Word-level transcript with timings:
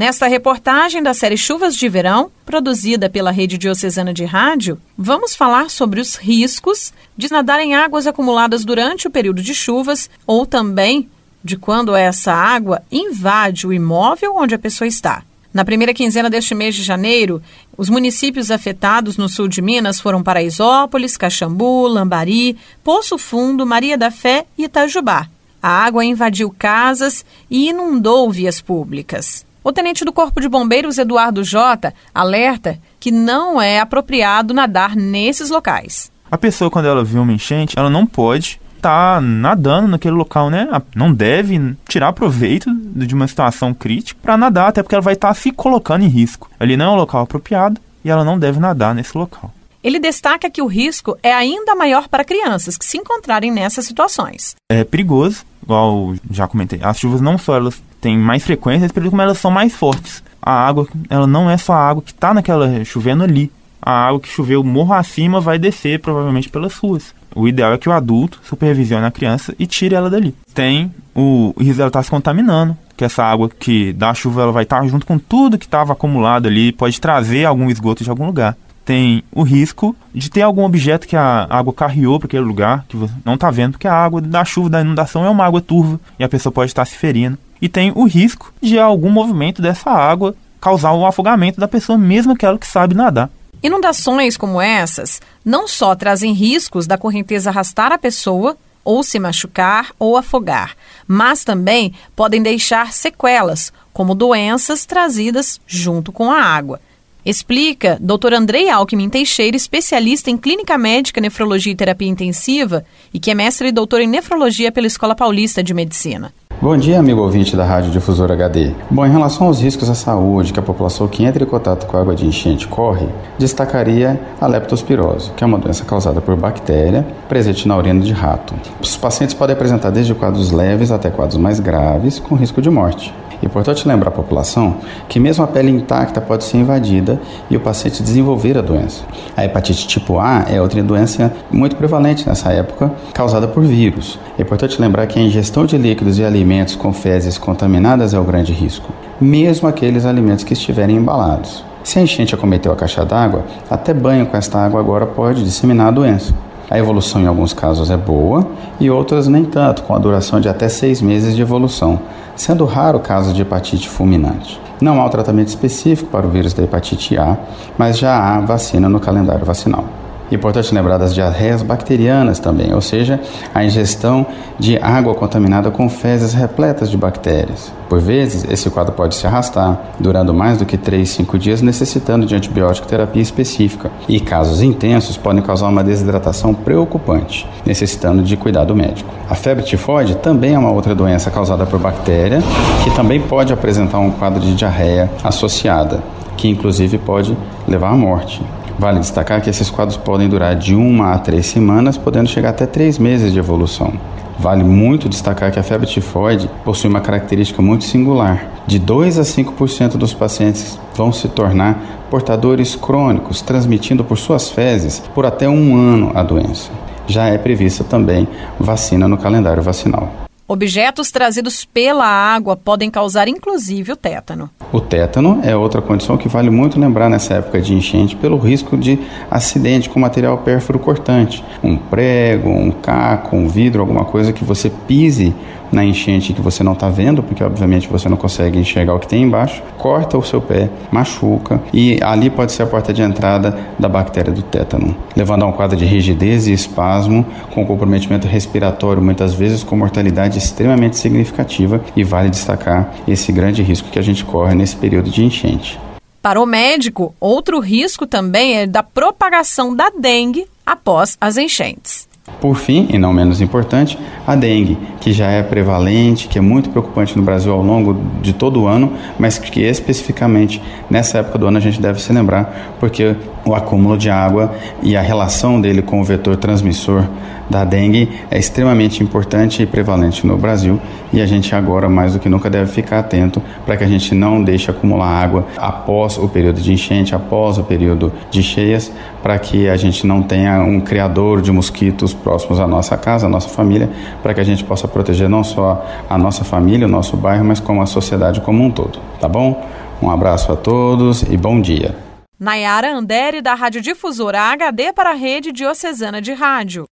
Nesta 0.00 0.26
reportagem 0.26 1.02
da 1.02 1.12
série 1.12 1.36
Chuvas 1.36 1.76
de 1.76 1.86
Verão, 1.86 2.32
produzida 2.46 3.10
pela 3.10 3.30
Rede 3.30 3.58
Diocesana 3.58 4.14
de 4.14 4.24
Rádio, 4.24 4.80
vamos 4.96 5.36
falar 5.36 5.68
sobre 5.68 6.00
os 6.00 6.16
riscos 6.16 6.90
de 7.14 7.30
nadar 7.30 7.60
em 7.60 7.74
águas 7.74 8.06
acumuladas 8.06 8.64
durante 8.64 9.06
o 9.06 9.10
período 9.10 9.42
de 9.42 9.54
chuvas 9.54 10.08
ou 10.26 10.46
também 10.46 11.10
de 11.44 11.58
quando 11.58 11.94
essa 11.94 12.32
água 12.32 12.82
invade 12.90 13.66
o 13.66 13.74
imóvel 13.74 14.36
onde 14.36 14.54
a 14.54 14.58
pessoa 14.58 14.88
está. 14.88 15.22
Na 15.52 15.66
primeira 15.66 15.92
quinzena 15.92 16.30
deste 16.30 16.54
mês 16.54 16.74
de 16.74 16.82
janeiro, 16.82 17.42
os 17.76 17.90
municípios 17.90 18.50
afetados 18.50 19.18
no 19.18 19.28
sul 19.28 19.48
de 19.48 19.60
Minas 19.60 20.00
foram 20.00 20.22
Paraisópolis, 20.22 21.18
Caxambu, 21.18 21.86
Lambari, 21.86 22.56
Poço 22.82 23.18
Fundo, 23.18 23.66
Maria 23.66 23.98
da 23.98 24.10
Fé 24.10 24.46
e 24.56 24.64
Itajubá. 24.64 25.28
A 25.62 25.68
água 25.68 26.02
invadiu 26.02 26.48
casas 26.58 27.22
e 27.50 27.68
inundou 27.68 28.30
vias 28.30 28.62
públicas. 28.62 29.44
O 29.62 29.72
tenente 29.72 30.04
do 30.04 30.12
Corpo 30.12 30.40
de 30.40 30.48
Bombeiros, 30.48 30.96
Eduardo 30.96 31.44
Jota, 31.44 31.92
alerta 32.14 32.78
que 32.98 33.10
não 33.10 33.60
é 33.60 33.78
apropriado 33.78 34.54
nadar 34.54 34.96
nesses 34.96 35.50
locais. 35.50 36.10
A 36.30 36.38
pessoa, 36.38 36.70
quando 36.70 36.86
ela 36.86 37.04
vê 37.04 37.18
uma 37.18 37.32
enchente, 37.32 37.78
ela 37.78 37.90
não 37.90 38.06
pode 38.06 38.58
estar 38.76 39.16
tá 39.16 39.20
nadando 39.20 39.88
naquele 39.88 40.14
local, 40.14 40.48
né? 40.48 40.66
Não 40.94 41.12
deve 41.12 41.76
tirar 41.86 42.14
proveito 42.14 42.70
de 42.74 43.14
uma 43.14 43.28
situação 43.28 43.74
crítica 43.74 44.18
para 44.22 44.38
nadar, 44.38 44.68
até 44.68 44.82
porque 44.82 44.94
ela 44.94 45.02
vai 45.02 45.14
estar 45.14 45.28
tá 45.28 45.34
se 45.34 45.50
colocando 45.52 46.04
em 46.04 46.08
risco. 46.08 46.50
Ali 46.58 46.76
não 46.76 46.86
é 46.86 46.90
um 46.90 46.96
local 46.96 47.22
apropriado 47.22 47.78
e 48.02 48.10
ela 48.10 48.24
não 48.24 48.38
deve 48.38 48.58
nadar 48.58 48.94
nesse 48.94 49.16
local. 49.16 49.52
Ele 49.82 49.98
destaca 49.98 50.50
que 50.50 50.60
o 50.62 50.66
risco 50.66 51.18
é 51.22 51.32
ainda 51.32 51.74
maior 51.74 52.08
para 52.08 52.24
crianças 52.24 52.76
que 52.76 52.84
se 52.84 52.98
encontrarem 52.98 53.50
nessas 53.50 53.86
situações. 53.86 54.54
É 54.70 54.84
perigoso, 54.84 55.44
igual 55.62 56.14
já 56.30 56.46
comentei. 56.46 56.80
As 56.82 56.98
chuvas 56.98 57.20
não 57.20 57.38
só 57.38 57.56
elas 57.56 57.82
têm 58.00 58.18
mais 58.18 58.42
frequência, 58.42 58.88
como 58.88 59.22
elas 59.22 59.38
são 59.38 59.50
mais 59.50 59.74
fortes. 59.74 60.22
A 60.42 60.52
água, 60.52 60.88
ela 61.08 61.26
não 61.26 61.50
é 61.50 61.56
só 61.56 61.72
a 61.72 61.88
água 61.88 62.02
que 62.02 62.12
está 62.12 62.32
naquela 62.32 62.84
chovendo 62.84 63.24
ali. 63.24 63.50
A 63.80 64.08
água 64.08 64.20
que 64.20 64.28
choveu 64.28 64.62
morro 64.62 64.92
acima 64.92 65.40
vai 65.40 65.58
descer 65.58 66.00
provavelmente 66.00 66.48
pelas 66.48 66.76
ruas. 66.76 67.14
O 67.34 67.46
ideal 67.46 67.72
é 67.72 67.78
que 67.78 67.88
o 67.88 67.92
adulto 67.92 68.40
supervisione 68.42 69.06
a 69.06 69.10
criança 69.10 69.54
e 69.58 69.66
tire 69.66 69.94
ela 69.94 70.10
dali. 70.10 70.34
Tem 70.52 70.92
o, 71.14 71.54
risco 71.58 71.76
dela 71.76 71.88
estar 71.88 72.00
tá 72.00 72.02
se 72.02 72.10
contaminando, 72.10 72.76
que 72.96 73.04
essa 73.04 73.22
água 73.22 73.48
que 73.48 73.92
da 73.92 74.12
chuva 74.12 74.42
ela 74.42 74.52
vai 74.52 74.64
estar 74.64 74.80
tá 74.80 74.86
junto 74.86 75.06
com 75.06 75.18
tudo 75.18 75.58
que 75.58 75.64
estava 75.64 75.92
acumulado 75.92 76.46
ali, 76.46 76.72
pode 76.72 77.00
trazer 77.00 77.44
algum 77.44 77.70
esgoto 77.70 78.02
de 78.02 78.10
algum 78.10 78.26
lugar. 78.26 78.56
Tem 78.90 79.22
o 79.30 79.44
risco 79.44 79.94
de 80.12 80.28
ter 80.28 80.42
algum 80.42 80.64
objeto 80.64 81.06
que 81.06 81.14
a 81.14 81.46
água 81.48 81.72
carreou 81.72 82.18
para 82.18 82.26
aquele 82.26 82.42
lugar, 82.42 82.84
que 82.88 82.96
você 82.96 83.14
não 83.24 83.34
está 83.34 83.48
vendo, 83.48 83.74
porque 83.74 83.86
a 83.86 83.94
água 83.94 84.20
da 84.20 84.44
chuva, 84.44 84.68
da 84.68 84.80
inundação, 84.80 85.24
é 85.24 85.30
uma 85.30 85.46
água 85.46 85.60
turva 85.60 86.00
e 86.18 86.24
a 86.24 86.28
pessoa 86.28 86.52
pode 86.52 86.72
estar 86.72 86.84
se 86.84 86.96
ferindo 86.96 87.38
e 87.62 87.68
tem 87.68 87.92
o 87.94 88.02
risco 88.02 88.52
de 88.60 88.80
algum 88.80 89.08
movimento 89.08 89.62
dessa 89.62 89.92
água 89.92 90.34
causar 90.60 90.90
o 90.90 91.06
afogamento 91.06 91.60
da 91.60 91.68
pessoa, 91.68 91.96
mesmo 91.96 92.32
aquela 92.32 92.58
que 92.58 92.66
sabe 92.66 92.96
nadar. 92.96 93.30
Inundações 93.62 94.36
como 94.36 94.60
essas 94.60 95.22
não 95.44 95.68
só 95.68 95.94
trazem 95.94 96.32
riscos 96.32 96.88
da 96.88 96.98
correnteza 96.98 97.50
arrastar 97.50 97.92
a 97.92 97.98
pessoa, 97.98 98.56
ou 98.84 99.04
se 99.04 99.20
machucar 99.20 99.92
ou 100.00 100.16
afogar, 100.16 100.74
mas 101.06 101.44
também 101.44 101.94
podem 102.16 102.42
deixar 102.42 102.92
sequelas, 102.92 103.72
como 103.92 104.16
doenças 104.16 104.84
trazidas 104.84 105.60
junto 105.64 106.10
com 106.10 106.28
a 106.32 106.42
água. 106.42 106.80
Explica 107.24 107.98
Dr. 108.00 108.34
Andrei 108.34 108.70
Alckmin 108.70 109.08
Teixeira, 109.08 109.56
especialista 109.56 110.30
em 110.30 110.36
clínica 110.36 110.78
médica, 110.78 111.20
nefrologia 111.20 111.72
e 111.72 111.76
terapia 111.76 112.08
intensiva 112.08 112.84
e 113.12 113.18
que 113.18 113.30
é 113.30 113.34
mestre 113.34 113.68
e 113.68 113.72
doutor 113.72 114.00
em 114.00 114.08
nefrologia 114.08 114.72
pela 114.72 114.86
Escola 114.86 115.14
Paulista 115.14 115.62
de 115.62 115.74
Medicina. 115.74 116.32
Bom 116.62 116.76
dia, 116.76 116.98
amigo 116.98 117.22
ouvinte 117.22 117.56
da 117.56 117.64
Rádio 117.64 117.90
Difusora 117.90 118.34
HD. 118.34 118.72
Bom, 118.90 119.06
em 119.06 119.10
relação 119.10 119.46
aos 119.46 119.62
riscos 119.62 119.88
à 119.88 119.94
saúde 119.94 120.52
que 120.52 120.60
a 120.60 120.62
população 120.62 121.08
que 121.08 121.24
entra 121.24 121.42
em 121.42 121.46
contato 121.46 121.86
com 121.86 121.96
água 121.96 122.14
de 122.14 122.26
enchente 122.26 122.68
corre, 122.68 123.06
destacaria 123.38 124.20
a 124.38 124.46
leptospirose, 124.46 125.30
que 125.30 125.42
é 125.42 125.46
uma 125.46 125.58
doença 125.58 125.86
causada 125.86 126.20
por 126.20 126.36
bactéria 126.36 127.06
presente 127.30 127.66
na 127.66 127.78
urina 127.78 128.00
de 128.00 128.12
rato. 128.12 128.54
Os 128.78 128.94
pacientes 128.94 129.34
podem 129.34 129.54
apresentar 129.54 129.88
desde 129.88 130.14
quadros 130.14 130.50
leves 130.50 130.90
até 130.90 131.08
quadros 131.08 131.38
mais 131.38 131.60
graves, 131.60 132.18
com 132.18 132.34
risco 132.34 132.60
de 132.60 132.68
morte. 132.68 133.10
Importante 133.42 133.88
lembrar 133.88 134.08
a 134.08 134.12
população 134.12 134.76
que 135.08 135.18
mesmo 135.18 135.42
a 135.42 135.46
pele 135.46 135.70
intacta 135.70 136.20
pode 136.20 136.44
ser 136.44 136.58
invadida 136.58 137.20
e 137.48 137.56
o 137.56 137.60
paciente 137.60 138.02
desenvolver 138.02 138.58
a 138.58 138.62
doença. 138.62 139.02
A 139.36 139.44
hepatite 139.44 139.86
tipo 139.86 140.18
A 140.18 140.44
é 140.48 140.60
outra 140.60 140.82
doença 140.82 141.32
muito 141.50 141.76
prevalente 141.76 142.28
nessa 142.28 142.52
época, 142.52 142.92
causada 143.14 143.48
por 143.48 143.64
vírus. 143.64 144.18
É 144.38 144.42
importante 144.42 144.80
lembrar 144.80 145.06
que 145.06 145.18
a 145.18 145.22
ingestão 145.22 145.64
de 145.64 145.78
líquidos 145.78 146.18
e 146.18 146.24
alimentos 146.24 146.74
com 146.74 146.92
fezes 146.92 147.38
contaminadas 147.38 148.14
é 148.14 148.18
o 148.18 148.24
grande 148.24 148.52
risco, 148.52 148.92
mesmo 149.20 149.68
aqueles 149.68 150.04
alimentos 150.04 150.44
que 150.44 150.52
estiverem 150.52 150.96
embalados. 150.96 151.64
Se 151.82 151.98
a 151.98 152.02
enchente 152.02 152.34
acometeu 152.34 152.70
a 152.72 152.76
caixa 152.76 153.04
d'água, 153.04 153.44
até 153.70 153.94
banho 153.94 154.26
com 154.26 154.36
esta 154.36 154.58
água 154.58 154.80
agora 154.80 155.06
pode 155.06 155.42
disseminar 155.42 155.88
a 155.88 155.90
doença. 155.90 156.34
A 156.70 156.78
evolução 156.78 157.20
em 157.20 157.26
alguns 157.26 157.52
casos 157.52 157.90
é 157.90 157.96
boa 157.96 158.46
e 158.78 158.88
outras 158.88 159.26
nem 159.26 159.44
tanto, 159.44 159.82
com 159.82 159.92
a 159.92 159.98
duração 159.98 160.40
de 160.40 160.48
até 160.48 160.68
seis 160.68 161.02
meses 161.02 161.34
de 161.34 161.42
evolução, 161.42 161.98
sendo 162.36 162.64
raro 162.64 162.98
o 162.98 163.00
caso 163.00 163.34
de 163.34 163.42
hepatite 163.42 163.88
fulminante. 163.88 164.60
Não 164.80 165.00
há 165.00 165.04
um 165.04 165.10
tratamento 165.10 165.48
específico 165.48 166.08
para 166.10 166.24
o 166.24 166.30
vírus 166.30 166.54
da 166.54 166.62
hepatite 166.62 167.18
A, 167.18 167.36
mas 167.76 167.98
já 167.98 168.16
há 168.16 168.40
vacina 168.40 168.88
no 168.88 169.00
calendário 169.00 169.44
vacinal. 169.44 169.84
Importante 170.30 170.72
lembrar 170.72 170.96
das 170.96 171.12
diarreias 171.12 171.62
bacterianas 171.62 172.38
também, 172.38 172.72
ou 172.72 172.80
seja, 172.80 173.20
a 173.52 173.64
ingestão 173.64 174.24
de 174.58 174.78
água 174.78 175.14
contaminada 175.14 175.70
com 175.70 175.88
fezes 175.88 176.32
repletas 176.32 176.88
de 176.88 176.96
bactérias. 176.96 177.72
Por 177.88 177.98
vezes, 177.98 178.44
esse 178.48 178.70
quadro 178.70 178.92
pode 178.92 179.16
se 179.16 179.26
arrastar, 179.26 179.76
durando 179.98 180.32
mais 180.32 180.58
do 180.58 180.64
que 180.64 180.76
3, 180.76 181.08
5 181.08 181.36
dias, 181.36 181.60
necessitando 181.60 182.24
de 182.24 182.36
antibiótico 182.36 182.86
terapia 182.86 183.20
específica. 183.20 183.90
E 184.08 184.20
casos 184.20 184.62
intensos 184.62 185.16
podem 185.16 185.42
causar 185.42 185.66
uma 185.66 185.82
desidratação 185.82 186.54
preocupante, 186.54 187.48
necessitando 187.66 188.22
de 188.22 188.36
cuidado 188.36 188.76
médico. 188.76 189.12
A 189.28 189.34
febre 189.34 189.64
tifoide 189.64 190.14
também 190.14 190.54
é 190.54 190.58
uma 190.58 190.70
outra 190.70 190.94
doença 190.94 191.30
causada 191.30 191.66
por 191.66 191.80
bactéria, 191.80 192.40
que 192.84 192.90
também 192.92 193.20
pode 193.20 193.52
apresentar 193.52 193.98
um 193.98 194.12
quadro 194.12 194.40
de 194.40 194.54
diarreia 194.54 195.10
associada, 195.24 196.00
que 196.36 196.48
inclusive 196.48 196.98
pode 196.98 197.36
levar 197.66 197.90
à 197.90 197.96
morte. 197.96 198.40
Vale 198.80 198.98
destacar 198.98 199.42
que 199.42 199.50
esses 199.50 199.68
quadros 199.68 199.98
podem 199.98 200.26
durar 200.26 200.56
de 200.56 200.74
uma 200.74 201.12
a 201.12 201.18
três 201.18 201.44
semanas, 201.44 201.98
podendo 201.98 202.30
chegar 202.30 202.48
até 202.48 202.64
três 202.64 202.98
meses 202.98 203.30
de 203.30 203.38
evolução. 203.38 203.92
Vale 204.38 204.64
muito 204.64 205.06
destacar 205.06 205.52
que 205.52 205.58
a 205.58 205.62
febre 205.62 205.86
tifoide 205.86 206.48
possui 206.64 206.88
uma 206.88 207.02
característica 207.02 207.60
muito 207.60 207.84
singular. 207.84 208.42
De 208.66 208.78
2 208.78 209.18
a 209.18 209.22
5% 209.22 209.98
dos 209.98 210.14
pacientes 210.14 210.80
vão 210.94 211.12
se 211.12 211.28
tornar 211.28 212.06
portadores 212.08 212.74
crônicos, 212.74 213.42
transmitindo 213.42 214.02
por 214.02 214.16
suas 214.16 214.48
fezes 214.48 215.00
por 215.14 215.26
até 215.26 215.46
um 215.46 215.76
ano 215.76 216.12
a 216.14 216.22
doença. 216.22 216.70
Já 217.06 217.26
é 217.26 217.36
prevista 217.36 217.84
também 217.84 218.26
vacina 218.58 219.06
no 219.06 219.18
calendário 219.18 219.62
vacinal. 219.62 220.29
Objetos 220.52 221.12
trazidos 221.12 221.64
pela 221.64 222.04
água 222.04 222.56
podem 222.56 222.90
causar 222.90 223.28
inclusive 223.28 223.92
o 223.92 223.96
tétano. 223.96 224.50
O 224.72 224.80
tétano 224.80 225.38
é 225.44 225.54
outra 225.54 225.80
condição 225.80 226.16
que 226.16 226.26
vale 226.26 226.50
muito 226.50 226.76
lembrar 226.76 227.08
nessa 227.08 227.34
época 227.34 227.60
de 227.60 227.72
enchente 227.72 228.16
pelo 228.16 228.36
risco 228.36 228.76
de 228.76 228.98
acidente 229.30 229.88
com 229.88 230.00
material 230.00 230.38
pérfuro 230.38 230.80
cortante. 230.80 231.44
Um 231.62 231.76
prego, 231.76 232.50
um 232.50 232.72
caco, 232.72 233.36
um 233.36 233.46
vidro, 233.46 233.80
alguma 233.80 234.04
coisa 234.04 234.32
que 234.32 234.42
você 234.42 234.68
pise 234.88 235.32
na 235.72 235.84
enchente 235.84 236.32
que 236.32 236.40
você 236.40 236.62
não 236.62 236.72
está 236.72 236.88
vendo, 236.88 237.22
porque 237.22 237.42
obviamente 237.42 237.88
você 237.88 238.08
não 238.08 238.16
consegue 238.16 238.58
enxergar 238.58 238.94
o 238.94 238.98
que 238.98 239.06
tem 239.06 239.22
embaixo, 239.22 239.62
corta 239.78 240.18
o 240.18 240.22
seu 240.22 240.40
pé, 240.40 240.68
machuca 240.90 241.60
e 241.72 241.98
ali 242.02 242.30
pode 242.30 242.52
ser 242.52 242.62
a 242.62 242.66
porta 242.66 242.92
de 242.92 243.02
entrada 243.02 243.58
da 243.78 243.88
bactéria 243.88 244.32
do 244.32 244.42
tétano, 244.42 244.96
levando 245.16 245.44
a 245.44 245.46
um 245.46 245.52
quadro 245.52 245.76
de 245.76 245.84
rigidez 245.84 246.46
e 246.46 246.52
espasmo, 246.52 247.24
com 247.52 247.66
comprometimento 247.66 248.26
respiratório, 248.26 249.02
muitas 249.02 249.34
vezes 249.34 249.62
com 249.62 249.76
mortalidade 249.76 250.38
extremamente 250.38 250.96
significativa 250.96 251.82
e 251.96 252.04
vale 252.04 252.30
destacar 252.30 252.92
esse 253.06 253.32
grande 253.32 253.62
risco 253.62 253.90
que 253.90 253.98
a 253.98 254.02
gente 254.02 254.24
corre 254.24 254.54
nesse 254.54 254.76
período 254.76 255.10
de 255.10 255.24
enchente. 255.24 255.78
Para 256.22 256.40
o 256.40 256.44
médico, 256.44 257.14
outro 257.18 257.60
risco 257.60 258.06
também 258.06 258.58
é 258.58 258.66
da 258.66 258.82
propagação 258.82 259.74
da 259.74 259.90
dengue 259.90 260.46
após 260.66 261.16
as 261.18 261.38
enchentes. 261.38 262.09
Por 262.40 262.56
fim, 262.56 262.88
e 262.90 262.98
não 262.98 263.12
menos 263.12 263.40
importante, 263.40 263.98
a 264.26 264.34
dengue, 264.34 264.78
que 265.00 265.12
já 265.12 265.26
é 265.26 265.42
prevalente, 265.42 266.28
que 266.28 266.38
é 266.38 266.40
muito 266.40 266.70
preocupante 266.70 267.16
no 267.16 267.22
Brasil 267.22 267.52
ao 267.52 267.62
longo 267.62 267.96
de 268.22 268.32
todo 268.32 268.62
o 268.62 268.66
ano, 268.66 268.92
mas 269.18 269.38
que 269.38 269.60
especificamente 269.60 270.62
nessa 270.88 271.18
época 271.18 271.38
do 271.38 271.46
ano 271.46 271.58
a 271.58 271.60
gente 271.60 271.80
deve 271.80 272.00
se 272.00 272.12
lembrar, 272.12 272.76
porque 272.80 273.14
o 273.50 273.54
acúmulo 273.54 273.98
de 273.98 274.08
água 274.08 274.52
e 274.82 274.96
a 274.96 275.00
relação 275.00 275.60
dele 275.60 275.82
com 275.82 276.00
o 276.00 276.04
vetor 276.04 276.36
transmissor 276.36 277.04
da 277.50 277.64
dengue 277.64 278.08
é 278.30 278.38
extremamente 278.38 279.02
importante 279.02 279.60
e 279.60 279.66
prevalente 279.66 280.24
no 280.24 280.36
Brasil 280.36 280.80
e 281.12 281.20
a 281.20 281.26
gente 281.26 281.52
agora 281.52 281.88
mais 281.88 282.12
do 282.12 282.20
que 282.20 282.28
nunca 282.28 282.48
deve 282.48 282.70
ficar 282.70 283.00
atento 283.00 283.42
para 283.66 283.76
que 283.76 283.82
a 283.82 283.88
gente 283.88 284.14
não 284.14 284.40
deixe 284.40 284.70
acumular 284.70 285.08
água 285.08 285.44
após 285.56 286.16
o 286.16 286.28
período 286.28 286.60
de 286.60 286.72
enchente, 286.72 287.12
após 287.12 287.58
o 287.58 287.64
período 287.64 288.12
de 288.30 288.40
cheias, 288.40 288.92
para 289.20 289.36
que 289.36 289.68
a 289.68 289.76
gente 289.76 290.06
não 290.06 290.22
tenha 290.22 290.62
um 290.62 290.80
criador 290.80 291.42
de 291.42 291.50
mosquitos 291.50 292.14
próximos 292.14 292.60
à 292.60 292.68
nossa 292.68 292.96
casa, 292.96 293.26
à 293.26 293.28
nossa 293.28 293.48
família, 293.48 293.90
para 294.22 294.32
que 294.32 294.40
a 294.40 294.44
gente 294.44 294.62
possa 294.62 294.86
proteger 294.86 295.28
não 295.28 295.42
só 295.42 295.84
a 296.08 296.16
nossa 296.16 296.44
família, 296.44 296.86
o 296.86 296.90
nosso 296.90 297.16
bairro, 297.16 297.44
mas 297.44 297.58
como 297.58 297.82
a 297.82 297.86
sociedade 297.86 298.40
como 298.40 298.62
um 298.62 298.70
todo, 298.70 299.00
tá 299.20 299.28
bom? 299.28 299.66
Um 300.00 300.08
abraço 300.08 300.52
a 300.52 300.56
todos 300.56 301.22
e 301.22 301.36
bom 301.36 301.60
dia. 301.60 302.09
Nayara 302.40 302.96
Andere, 302.96 303.42
da 303.42 303.52
Rádio 303.52 303.82
Difusora 303.82 304.40
HD 304.54 304.94
para 304.94 305.10
a 305.10 305.14
Rede 305.14 305.52
Diocesana 305.52 306.22
de 306.22 306.32
Rádio. 306.32 306.88